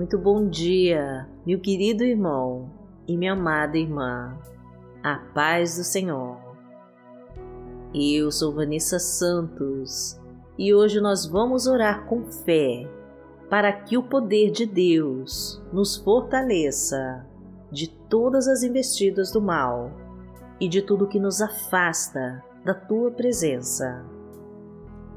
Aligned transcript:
Muito 0.00 0.16
bom 0.16 0.48
dia, 0.48 1.28
meu 1.44 1.60
querido 1.60 2.02
irmão 2.02 2.70
e 3.06 3.18
minha 3.18 3.34
amada 3.34 3.76
irmã. 3.76 4.34
A 5.02 5.16
paz 5.34 5.76
do 5.76 5.84
Senhor. 5.84 6.38
Eu 7.94 8.32
sou 8.32 8.54
Vanessa 8.54 8.98
Santos 8.98 10.18
e 10.56 10.72
hoje 10.72 11.02
nós 11.02 11.26
vamos 11.26 11.66
orar 11.66 12.06
com 12.06 12.24
fé 12.24 12.88
para 13.50 13.70
que 13.74 13.98
o 13.98 14.02
poder 14.02 14.50
de 14.50 14.64
Deus 14.64 15.62
nos 15.70 15.98
fortaleça 15.98 17.26
de 17.70 17.86
todas 17.86 18.48
as 18.48 18.62
investidas 18.62 19.30
do 19.30 19.42
mal 19.42 19.92
e 20.58 20.66
de 20.66 20.80
tudo 20.80 21.08
que 21.08 21.20
nos 21.20 21.42
afasta 21.42 22.42
da 22.64 22.72
tua 22.72 23.10
presença. 23.10 24.02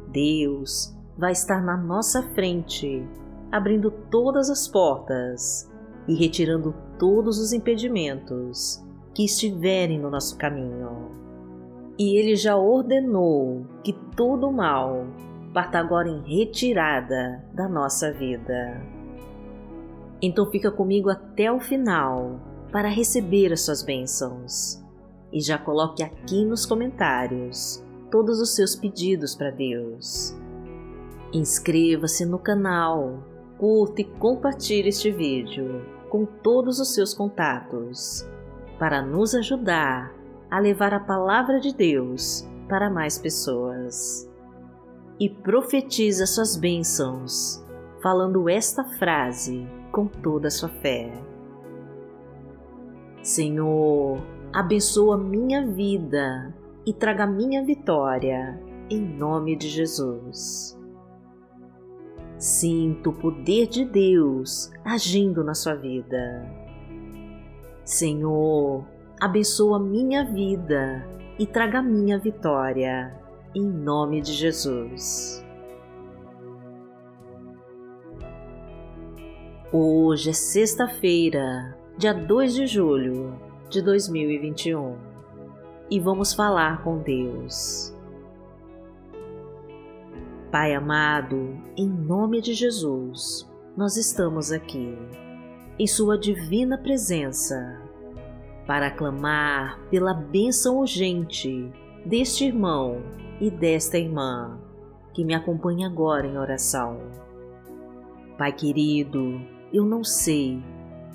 Deus 0.10 0.94
vai 1.18 1.32
estar 1.32 1.64
na 1.64 1.78
nossa 1.78 2.22
frente, 2.34 3.08
abrindo 3.54 3.92
todas 3.92 4.50
as 4.50 4.68
portas 4.68 5.72
e 6.08 6.16
retirando 6.16 6.74
todos 6.98 7.38
os 7.38 7.54
impedimentos 7.54 8.84
que 9.14 9.24
estiverem 9.24 10.00
no 10.00 10.10
nosso 10.10 10.36
caminho. 10.40 11.12
E 12.00 12.18
Ele 12.18 12.36
já 12.36 12.58
ordenou 12.58 13.64
que 13.84 13.94
todo 14.16 14.52
mal 14.52 15.06
parta 15.54 15.78
agora 15.78 16.10
em 16.10 16.24
retirada 16.24 17.46
da 17.54 17.70
nossa 17.70 18.12
vida. 18.12 18.82
Então 20.20 20.50
fica 20.50 20.72
comigo 20.72 21.12
até 21.12 21.52
o 21.52 21.60
final 21.60 22.40
para 22.72 22.90
receber 22.90 23.54
as 23.54 23.62
suas 23.62 23.84
bênçãos. 23.84 24.84
E 25.32 25.40
já 25.40 25.60
coloque 25.60 26.02
aqui 26.02 26.44
nos 26.44 26.66
comentários 26.66 27.86
todos 28.10 28.42
os 28.42 28.56
seus 28.56 28.76
pedidos 28.76 29.36
para 29.36 29.52
Deus. 29.52 30.36
Inscreva-se 31.32 32.26
no 32.26 32.40
canal, 32.40 33.33
curta 33.58 34.02
e 34.02 34.06
compartilhe 34.06 34.90
este 34.90 35.12
vídeo 35.12 35.86
com 36.10 36.26
todos 36.26 36.80
os 36.80 36.94
seus 36.94 37.14
contatos 37.14 38.28
para 38.78 39.02
nos 39.02 39.34
ajudar 39.34 40.14
a 40.50 40.60
levar 40.60 40.94
a 40.94 41.00
palavra 41.00 41.60
de 41.60 41.76
Deus 41.76 42.48
para 42.68 42.90
mais 42.90 43.18
pessoas. 43.18 44.30
E 45.20 45.30
profetiza 45.30 46.26
suas 46.26 46.56
bênçãos, 46.56 47.66
falando 48.02 48.50
esta 48.50 48.84
frase 48.84 49.68
com 49.92 50.08
toda 50.08 50.48
a 50.48 50.52
sua 50.52 50.70
fé. 50.70 51.12
Senhor, 53.22 54.22
abençoa 54.52 55.18
minha 55.18 55.66
vida 55.66 56.54
e 56.86 56.94
traga 56.94 57.26
minha 57.26 57.64
vitória, 57.64 58.62
em 58.90 59.02
nome 59.02 59.56
de 59.56 59.70
Jesus. 59.70 60.78
Sinto 62.38 63.12
o 63.12 63.14
poder 63.14 63.68
de 63.68 63.86
Deus 63.86 64.72
agindo 64.84 65.44
na 65.44 65.54
sua 65.54 65.76
vida. 65.76 66.46
Senhor, 67.86 68.86
abençoa 69.20 69.80
minha 69.80 70.24
vida 70.26 71.08
e 71.38 71.46
traga 71.46 71.82
minha 71.82 72.18
vitória, 72.18 73.14
em 73.56 73.64
nome 73.64 74.22
de 74.22 74.34
Jesus. 74.34 75.44
Hoje 79.72 80.30
é 80.30 80.34
sexta-feira, 80.34 81.78
dia 81.98 82.14
2 82.14 82.54
de 82.54 82.68
julho 82.68 83.40
de 83.70 83.82
2021 83.82 85.14
e 85.90 86.00
vamos 86.00 86.34
falar 86.34 86.84
com 86.84 87.00
Deus. 87.00 87.93
Pai 90.54 90.76
amado, 90.76 91.58
em 91.76 91.90
nome 91.90 92.40
de 92.40 92.54
Jesus, 92.54 93.50
nós 93.76 93.98
estamos 93.98 94.52
aqui, 94.52 94.96
em 95.80 95.88
Sua 95.88 96.16
divina 96.16 96.78
presença, 96.78 97.82
para 98.68 98.92
clamar 98.92 99.80
pela 99.90 100.14
bênção 100.14 100.78
urgente 100.78 101.74
deste 102.06 102.46
irmão 102.46 103.02
e 103.42 103.50
desta 103.50 103.98
irmã 103.98 104.60
que 105.12 105.26
me 105.26 105.34
acompanha 105.34 105.88
agora 105.88 106.28
em 106.28 106.38
oração. 106.38 107.00
Pai 108.38 108.52
querido, 108.52 109.42
eu 109.74 109.84
não 109.84 110.04
sei 110.04 110.64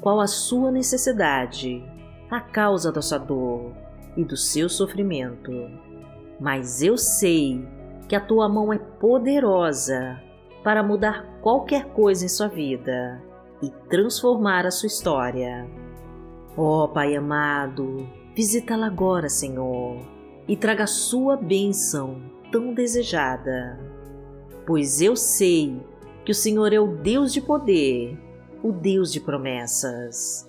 qual 0.00 0.18
a 0.18 0.26
sua 0.26 0.72
necessidade, 0.72 1.80
a 2.28 2.40
causa 2.40 2.90
da 2.90 3.00
sua 3.00 3.18
dor 3.18 3.72
e 4.16 4.24
do 4.24 4.36
seu 4.36 4.68
sofrimento, 4.68 5.52
mas 6.40 6.82
eu 6.82 6.98
sei 6.98 7.77
que 8.08 8.16
a 8.16 8.20
tua 8.20 8.48
mão 8.48 8.72
é 8.72 8.78
poderosa 8.78 10.20
para 10.64 10.82
mudar 10.82 11.38
qualquer 11.42 11.86
coisa 11.92 12.24
em 12.24 12.28
sua 12.28 12.48
vida 12.48 13.22
e 13.62 13.70
transformar 13.88 14.66
a 14.66 14.70
sua 14.70 14.86
história. 14.86 15.68
Ó 16.56 16.84
oh, 16.84 16.88
Pai 16.88 17.14
amado, 17.14 18.08
visita-la 18.34 18.86
agora, 18.86 19.28
Senhor, 19.28 20.00
e 20.48 20.56
traga 20.56 20.84
a 20.84 20.88
sua 20.88 21.36
bênção 21.36 22.22
tão 22.50 22.72
desejada, 22.72 23.78
pois 24.66 25.00
eu 25.00 25.14
sei 25.14 25.80
que 26.24 26.32
o 26.32 26.34
Senhor 26.34 26.72
é 26.72 26.80
o 26.80 26.96
Deus 26.96 27.32
de 27.32 27.40
poder 27.40 28.18
o 28.62 28.72
Deus 28.72 29.12
de 29.12 29.20
promessas. 29.20 30.48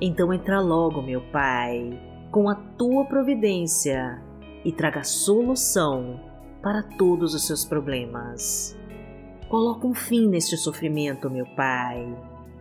Então 0.00 0.32
entra 0.32 0.60
logo, 0.60 1.02
meu 1.02 1.20
Pai, 1.32 1.98
com 2.30 2.48
a 2.48 2.54
tua 2.54 3.04
providência 3.04 4.22
e 4.64 4.72
traga 4.72 5.02
solução 5.02 6.20
para 6.62 6.82
todos 6.82 7.34
os 7.34 7.46
seus 7.46 7.64
problemas. 7.64 8.76
Coloca 9.48 9.86
um 9.86 9.94
fim 9.94 10.28
neste 10.28 10.56
sofrimento, 10.56 11.30
meu 11.30 11.46
Pai. 11.54 12.06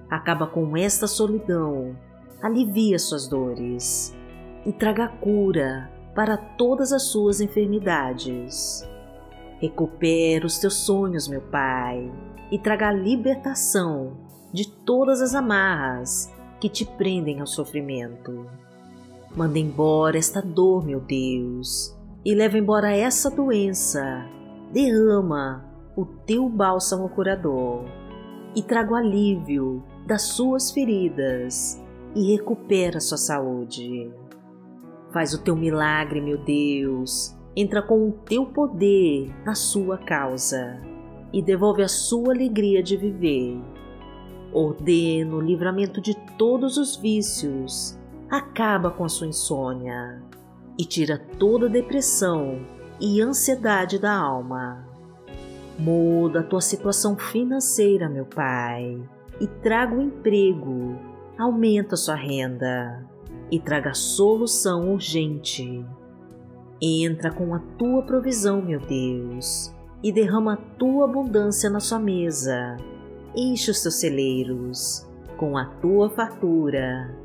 Acaba 0.10 0.48
com 0.48 0.78
esta 0.78 1.08
solidão, 1.08 1.98
alivia 2.42 2.98
suas 2.98 3.28
dores 3.28 4.16
e 4.66 4.72
traga 4.72 5.08
cura 5.08 5.92
para 6.16 6.38
todas 6.38 6.94
as 6.94 7.04
suas 7.04 7.42
enfermidades. 7.42 8.88
Recupera 9.60 10.46
os 10.46 10.60
teus 10.60 10.76
sonhos, 10.76 11.28
meu 11.28 11.42
Pai, 11.42 12.12
e 12.52 12.60
traga 12.60 12.92
libertação 12.92 14.18
de 14.54 14.70
todas 14.70 15.22
as 15.22 15.36
amarras 15.36 16.32
que 16.60 16.70
te 16.70 16.86
prendem 16.86 17.40
ao 17.40 17.48
sofrimento. 17.48 18.46
Manda 19.36 19.60
embora 19.60 20.18
esta 20.18 20.42
dor, 20.42 20.86
meu 20.86 21.00
Deus, 21.00 21.97
e 22.28 22.36
leva 22.36 22.58
embora 22.58 22.92
essa 22.92 23.32
doença. 23.32 24.28
Derrama 24.74 25.66
o 25.96 26.06
teu 26.06 26.50
bálsamo 26.50 27.08
curador 27.08 27.86
e 28.54 28.62
traga 28.62 28.92
o 28.92 28.96
alívio 28.98 29.82
das 30.06 30.24
suas 30.24 30.70
feridas 30.70 31.82
e 32.14 32.34
recupera 32.34 33.00
sua 33.00 33.18
saúde. 33.18 34.12
Faz 35.14 35.34
o 35.34 35.42
teu 35.42 35.56
milagre, 35.56 36.20
meu 36.20 36.38
Deus, 36.38 37.34
entra 37.56 37.82
com 37.82 38.10
o 38.10 38.12
teu 38.12 38.46
poder 38.48 39.34
na 39.46 39.56
sua 39.56 39.98
causa 39.98 40.82
e 41.32 41.42
devolve 41.42 41.82
a 41.82 41.88
sua 41.88 42.34
alegria 42.34 42.84
de 42.84 42.98
viver 42.98 43.58
Ordeno 44.54 45.38
o 45.38 45.42
livramento 45.42 46.02
de 46.02 46.14
todos 46.38 46.76
os 46.76 46.98
vícios, 46.98 47.98
acaba 48.30 48.92
com 48.92 49.06
a 49.06 49.10
sua 49.10 49.28
insônia 49.28 50.22
e 50.78 50.86
tira 50.86 51.18
toda 51.38 51.70
depressão 51.70 52.66
e 53.00 53.22
ansiedade 53.22 54.00
da 54.00 54.14
alma. 54.14 54.86
Muda 55.78 56.40
a 56.40 56.44
tua 56.44 56.62
situação 56.62 57.18
financeira, 57.18 58.10
meu 58.10 58.26
Pai, 58.26 59.02
e 59.40 59.48
traga 59.48 59.94
o 59.94 60.00
um 60.00 60.02
emprego, 60.02 60.98
aumenta 61.38 61.96
a 61.96 61.98
sua 61.98 62.16
renda 62.16 63.06
e 63.52 63.60
traga 63.60 63.94
solução 63.94 64.92
urgente. 64.92 65.86
Entra 66.82 67.32
com 67.32 67.54
a 67.54 67.60
tua 67.78 68.04
provisão, 68.04 68.62
meu 68.62 68.80
Deus, 68.80 69.74
e 70.04 70.12
derrama 70.12 70.54
a 70.54 70.58
tua 70.58 71.06
abundância 71.06 71.70
na 71.70 71.80
sua 71.80 72.00
mesa 72.00 72.78
enche 73.38 73.70
os 73.70 73.82
teus 73.84 73.96
celeiros 74.00 75.08
com 75.38 75.56
a 75.56 75.66
tua 75.66 76.10
fartura, 76.10 77.16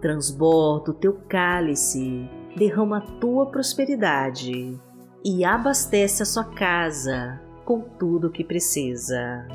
transborda 0.00 0.90
o 0.90 0.94
teu 0.94 1.12
cálice, 1.28 2.26
derrama 2.56 2.98
a 2.98 3.00
tua 3.18 3.46
prosperidade 3.46 4.78
e 5.24 5.44
abastece 5.44 6.22
a 6.22 6.26
sua 6.26 6.44
casa 6.44 7.40
com 7.64 7.80
tudo 7.80 8.28
o 8.28 8.30
que 8.30 8.44
precisa. 8.44 9.46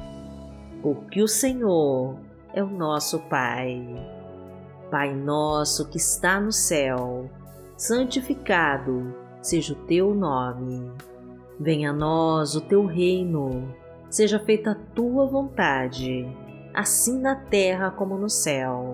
Porque 0.82 1.22
o 1.22 1.28
Senhor 1.28 2.18
é 2.54 2.64
o 2.64 2.70
nosso 2.70 3.20
Pai. 3.28 3.84
Pai 4.92 5.14
nosso 5.16 5.90
que 5.90 5.98
está 5.98 6.40
no 6.40 6.52
céu, 6.52 7.30
santificado 7.76 9.14
seja 9.42 9.74
o 9.74 9.86
teu 9.88 10.14
nome. 10.14 10.92
Venha 11.60 11.90
a 11.90 11.94
nós 11.94 12.56
o 12.56 12.62
teu 12.62 12.86
reino 12.86 13.74
seja 14.16 14.40
feita 14.40 14.72
a 14.72 14.76
tua 14.76 15.26
vontade, 15.26 16.26
assim 16.74 17.20
na 17.20 17.36
terra 17.36 17.92
como 17.92 18.18
no 18.18 18.30
céu. 18.30 18.94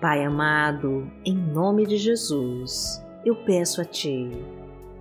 Pai 0.00 0.22
amado, 0.22 1.10
em 1.24 1.34
nome 1.34 1.86
de 1.86 1.96
Jesus, 1.96 3.02
eu 3.24 3.34
peço 3.34 3.80
a 3.80 3.84
Ti 3.84 4.30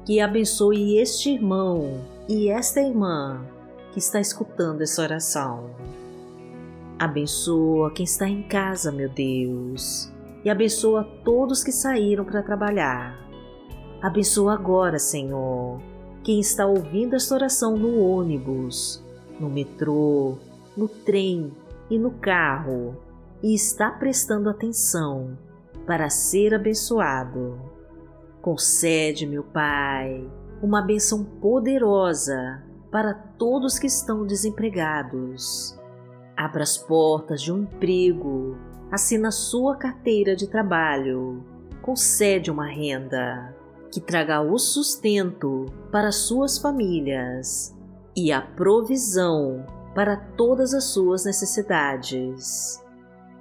que 0.06 0.22
abençoe 0.22 0.98
este 0.98 1.32
irmão 1.32 2.00
e 2.30 2.48
esta 2.48 2.80
irmã 2.80 3.46
que 3.92 4.00
está 4.00 4.22
escutando 4.22 4.82
essa 4.82 5.02
oração. 5.02 5.72
Abençoa 6.98 7.92
quem 7.92 8.06
está 8.06 8.30
em 8.30 8.44
casa, 8.44 8.90
meu 8.90 9.10
Deus, 9.10 10.10
e 10.46 10.50
abençoa 10.50 11.04
todos 11.26 11.62
que 11.62 11.74
saíram 11.74 12.24
para 12.24 12.42
trabalhar. 12.42 13.20
Abençoa 14.02 14.54
agora, 14.54 14.98
Senhor, 14.98 15.82
quem 16.24 16.40
está 16.40 16.66
ouvindo 16.66 17.18
esta 17.18 17.36
oração 17.36 17.76
no 17.76 18.00
ônibus, 18.00 19.04
no 19.42 19.50
metrô, 19.50 20.38
no 20.78 20.88
trem 20.88 21.52
e 21.90 22.00
no 22.00 22.12
carro 22.12 22.96
e 23.46 23.54
está 23.54 23.92
prestando 23.92 24.50
atenção 24.50 25.38
para 25.86 26.10
ser 26.10 26.56
abençoado. 26.56 27.62
Concede, 28.42 29.28
meu 29.28 29.44
Pai, 29.44 30.28
uma 30.64 30.82
benção 30.82 31.24
poderosa 31.24 32.64
para 32.92 33.14
todos 33.14 33.78
que 33.78 33.86
estão 33.86 34.26
desempregados. 34.26 35.80
Abra 36.36 36.64
as 36.64 36.76
portas 36.76 37.40
de 37.40 37.54
um 37.54 37.60
emprego, 37.60 38.58
assina 38.92 39.30
sua 39.30 39.76
carteira 39.76 40.36
de 40.36 40.48
trabalho, 40.48 41.46
concede 41.84 42.50
uma 42.50 42.66
renda 42.66 43.56
que 43.92 44.02
traga 44.02 44.42
o 44.42 44.58
sustento 44.58 45.68
para 45.92 46.12
suas 46.12 46.58
famílias 46.58 47.78
e 48.16 48.32
a 48.32 48.42
provisão 48.42 49.64
para 49.94 50.18
todas 50.18 50.74
as 50.74 50.86
suas 50.86 51.26
necessidades. 51.26 52.84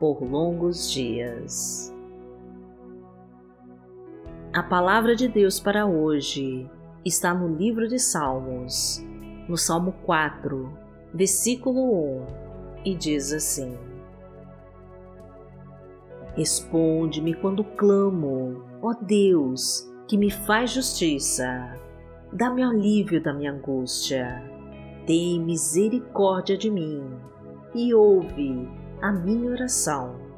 por 0.00 0.22
longos 0.22 0.90
dias. 0.90 1.94
A 4.52 4.62
palavra 4.62 5.14
de 5.14 5.28
Deus 5.28 5.60
para 5.60 5.86
hoje 5.86 6.68
está 7.04 7.34
no 7.34 7.46
livro 7.46 7.86
de 7.86 7.98
Salmos, 7.98 9.04
no 9.46 9.56
Salmo 9.56 9.94
4, 10.04 10.72
versículo 11.14 12.18
1, 12.18 12.26
e 12.86 12.96
diz 12.96 13.32
assim: 13.32 13.78
Responde-me 16.34 17.34
quando 17.34 17.62
clamo, 17.62 18.64
ó 18.80 18.94
Deus, 18.94 19.88
que 20.08 20.16
me 20.16 20.30
faz 20.30 20.72
justiça. 20.72 21.78
Dá-me 22.32 22.62
alívio 22.62 23.22
da 23.22 23.34
minha 23.34 23.52
angústia. 23.52 24.42
Tem 25.06 25.40
misericórdia 25.40 26.56
de 26.56 26.70
mim 26.70 27.02
e 27.74 27.92
ouve 27.92 28.79
a 29.02 29.12
minha 29.12 29.50
oração 29.50 30.30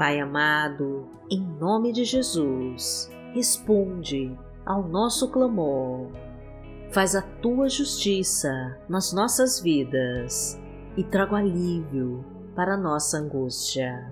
Pai 0.00 0.18
amado, 0.18 1.06
em 1.30 1.42
nome 1.60 1.92
de 1.92 2.04
Jesus, 2.04 3.10
responde 3.34 4.34
ao 4.64 4.82
nosso 4.88 5.30
clamor. 5.30 6.06
Faz 6.90 7.14
a 7.14 7.20
tua 7.20 7.68
justiça 7.68 8.78
nas 8.88 9.12
nossas 9.12 9.60
vidas 9.60 10.58
e 10.96 11.04
traga 11.04 11.36
alívio 11.36 12.24
para 12.56 12.78
nossa 12.78 13.18
angústia. 13.18 14.10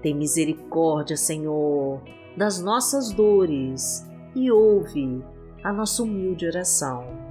Tem 0.00 0.14
misericórdia, 0.14 1.16
Senhor, 1.16 2.00
das 2.36 2.60
nossas 2.60 3.10
dores 3.10 4.08
e 4.32 4.48
ouve 4.48 5.24
a 5.64 5.72
nossa 5.72 6.04
humilde 6.04 6.46
oração. 6.46 7.23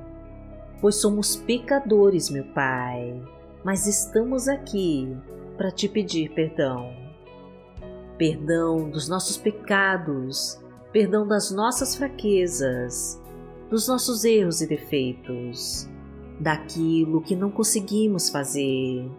Pois 0.82 0.96
somos 0.96 1.36
pecadores, 1.36 2.30
meu 2.30 2.44
Pai, 2.46 3.22
mas 3.64 3.88
estamos 3.88 4.48
aqui 4.48 5.16
para 5.58 5.72
te 5.72 5.88
pedir 5.88 6.30
perdão 6.34 7.04
perdão 8.18 8.90
dos 8.90 9.10
nossos 9.10 9.38
pecados, 9.38 10.60
perdão 10.92 11.28
das 11.28 11.52
nossas 11.52 11.96
fraquezas, 11.96 13.22
dos 13.70 13.88
nossos 13.88 14.24
erros 14.24 14.62
e 14.62 14.68
defeitos, 14.68 15.90
daquilo 16.40 17.22
que 17.22 17.36
não 17.36 17.50
conseguimos 17.50 18.30
fazer 18.30 19.10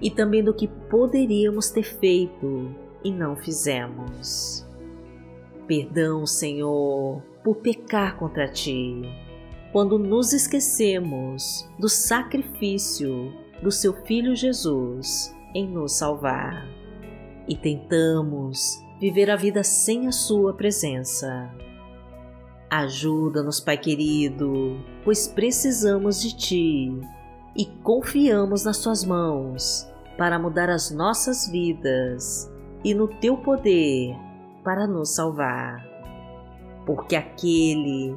e 0.00 0.10
também 0.10 0.42
do 0.42 0.54
que 0.54 0.66
poderíamos 0.66 1.70
ter 1.70 1.82
feito 1.82 2.74
e 3.04 3.12
não 3.12 3.36
fizemos. 3.36 4.66
Perdão, 5.66 6.26
Senhor, 6.26 7.22
por 7.44 7.56
pecar 7.56 8.16
contra 8.16 8.48
Ti, 8.48 9.02
quando 9.72 9.98
nos 9.98 10.32
esquecemos 10.32 11.68
do 11.78 11.88
sacrifício 11.88 13.32
do 13.62 13.70
Seu 13.70 13.92
Filho 14.04 14.34
Jesus 14.34 15.34
em 15.54 15.68
nos 15.68 15.92
salvar 15.92 16.66
e 17.46 17.56
tentamos 17.56 18.82
viver 19.00 19.30
a 19.30 19.36
vida 19.36 19.62
sem 19.62 20.06
a 20.06 20.12
Sua 20.12 20.54
presença. 20.54 21.50
Ajuda-nos, 22.68 23.60
Pai 23.60 23.76
querido, 23.76 24.78
pois 25.04 25.26
precisamos 25.26 26.20
de 26.20 26.36
Ti 26.36 27.00
e 27.56 27.66
confiamos 27.82 28.64
nas 28.64 28.78
Tuas 28.78 29.04
mãos 29.04 29.88
para 30.16 30.38
mudar 30.38 30.68
as 30.68 30.90
nossas 30.90 31.48
vidas 31.48 32.50
e 32.84 32.94
no 32.94 33.08
Teu 33.08 33.36
poder 33.36 34.16
para 34.62 34.86
nos 34.86 35.10
salvar. 35.10 35.84
Porque 36.86 37.16
aquele 37.16 38.16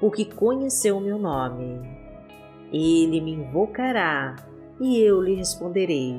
porque 0.00 0.24
conheceu 0.24 1.00
meu 1.00 1.18
nome. 1.18 1.80
Ele 2.72 3.20
me 3.20 3.32
invocará 3.32 4.36
e 4.80 4.98
eu 4.98 5.20
lhe 5.22 5.34
responderei. 5.34 6.16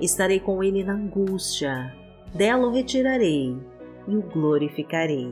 Estarei 0.00 0.40
com 0.40 0.62
ele 0.62 0.82
na 0.82 0.94
angústia, 0.94 1.94
dela 2.34 2.68
o 2.68 2.72
retirarei 2.72 3.56
e 4.08 4.16
o 4.16 4.22
glorificarei. 4.22 5.30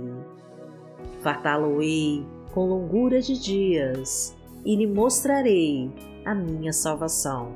Fartá-lo-ei 1.23 2.25
com 2.52 2.68
longura 2.68 3.21
de 3.21 3.40
dias 3.40 4.37
e 4.64 4.76
lhe 4.76 4.87
mostrarei 4.87 5.90
a 6.25 6.35
minha 6.35 6.73
salvação. 6.73 7.52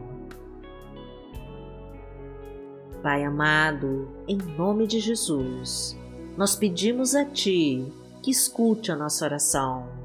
Pai 3.02 3.24
amado, 3.24 4.08
em 4.26 4.36
nome 4.36 4.86
de 4.86 4.98
Jesus, 4.98 5.96
nós 6.36 6.56
pedimos 6.56 7.14
a 7.14 7.24
Ti 7.24 7.86
que 8.22 8.30
escute 8.30 8.90
a 8.90 8.96
nossa 8.96 9.24
oração 9.24 9.97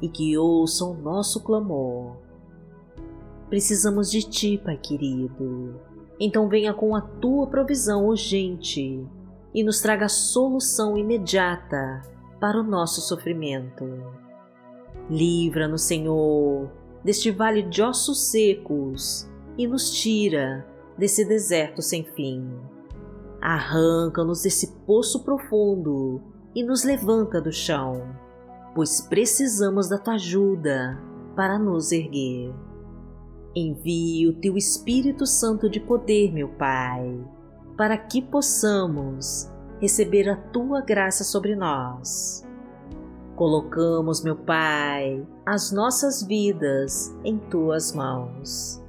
e 0.00 0.08
que 0.08 0.36
ouça 0.36 0.84
o 0.84 0.94
nosso 0.94 1.42
clamor. 1.42 2.16
Precisamos 3.48 4.10
de 4.10 4.22
Ti, 4.22 4.60
Pai 4.62 4.76
querido. 4.76 5.80
Então 6.20 6.48
venha 6.48 6.74
com 6.74 6.94
a 6.94 7.00
Tua 7.00 7.46
provisão 7.46 8.06
urgente 8.06 9.06
e 9.54 9.62
nos 9.62 9.80
traga 9.80 10.08
solução 10.08 10.96
imediata 10.98 12.02
para 12.40 12.60
o 12.60 12.64
nosso 12.64 13.00
sofrimento. 13.00 13.84
Livra-nos, 15.10 15.82
Senhor, 15.82 16.70
deste 17.02 17.30
vale 17.30 17.62
de 17.62 17.82
ossos 17.82 18.30
secos 18.30 19.28
e 19.56 19.66
nos 19.66 19.90
tira 19.90 20.66
desse 20.96 21.24
deserto 21.24 21.80
sem 21.80 22.04
fim. 22.04 22.46
Arranca-nos 23.40 24.42
desse 24.42 24.72
poço 24.84 25.24
profundo 25.24 26.20
e 26.54 26.62
nos 26.62 26.84
levanta 26.84 27.40
do 27.40 27.52
chão, 27.52 28.02
pois 28.74 29.00
precisamos 29.00 29.88
da 29.88 29.98
tua 29.98 30.14
ajuda 30.14 30.98
para 31.34 31.58
nos 31.58 31.92
erguer. 31.92 32.54
Envie 33.54 34.28
o 34.28 34.40
teu 34.40 34.56
Espírito 34.56 35.26
Santo 35.26 35.68
de 35.68 35.80
poder, 35.80 36.32
meu 36.32 36.48
Pai, 36.48 37.18
para 37.76 37.96
que 37.96 38.20
possamos 38.20 39.50
receber 39.80 40.28
a 40.28 40.36
tua 40.36 40.80
graça 40.80 41.24
sobre 41.24 41.54
nós. 41.56 42.44
Colocamos, 43.36 44.22
meu 44.22 44.36
Pai, 44.36 45.26
as 45.46 45.70
nossas 45.70 46.22
vidas 46.22 47.16
em 47.24 47.38
tuas 47.38 47.92
mãos 47.92 48.82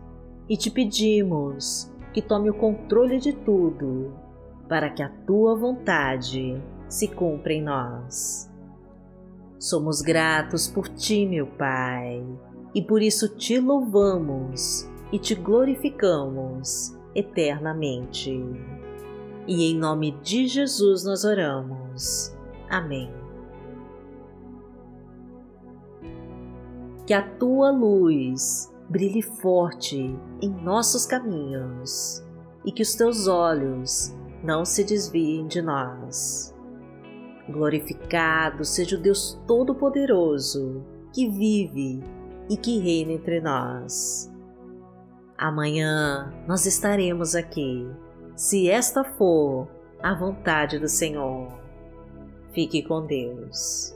e 0.50 0.58
te 0.58 0.72
pedimos 0.72 1.92
que 2.12 2.22
tome 2.22 2.50
o 2.50 2.56
controle 2.56 3.20
de 3.20 3.34
tudo 3.34 4.12
para 4.68 4.90
que 4.90 5.04
a 5.04 5.10
tua 5.10 5.56
vontade 5.56 6.62
se 6.88 7.08
cumpra 7.08 7.54
em 7.54 7.62
nós. 7.62 8.49
Somos 9.60 10.02
gratos 10.02 10.70
por 10.70 10.88
ti, 10.88 11.26
meu 11.26 11.46
Pai, 11.46 12.26
e 12.74 12.82
por 12.82 13.02
isso 13.02 13.28
te 13.28 13.60
louvamos 13.60 14.90
e 15.12 15.20
te 15.20 15.36
glorificamos 15.36 16.98
eternamente. 17.14 18.32
E 19.46 19.66
em 19.66 19.76
nome 19.76 20.12
de 20.22 20.48
Jesus 20.48 21.04
nós 21.04 21.26
oramos. 21.26 22.34
Amém. 22.70 23.12
Que 27.06 27.14
a 27.14 27.22
tua 27.22 27.70
luz 27.70 28.74
brilhe 28.88 29.22
forte 29.22 30.18
em 30.42 30.50
nossos 30.50 31.06
caminhos 31.06 32.24
e 32.64 32.72
que 32.72 32.82
os 32.82 32.96
teus 32.96 33.28
olhos 33.28 34.16
não 34.42 34.64
se 34.64 34.86
desviem 34.86 35.48
de 35.48 35.62
nós. 35.62 36.49
Glorificado 37.50 38.64
seja 38.64 38.96
o 38.96 39.00
Deus 39.00 39.40
Todo-Poderoso 39.48 40.84
que 41.14 41.28
vive 41.28 42.04
e 42.50 42.58
que 42.58 42.80
reina 42.80 43.14
entre 43.14 43.42
nós. 43.42 44.32
Amanhã 45.38 46.34
nós 46.48 46.66
estaremos 46.66 47.36
aqui 47.36 47.90
se 48.36 48.70
esta 48.70 49.04
for 49.04 49.68
a 50.02 50.14
vontade 50.14 50.80
do 50.80 50.88
Senhor. 50.88 51.48
Fique 52.54 52.82
com 52.84 53.06
Deus. 53.06 53.96